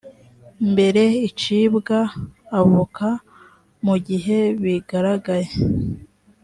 [0.71, 1.99] mbere icibwa
[2.59, 3.09] avoka
[3.85, 5.51] mu gihe bigaragaye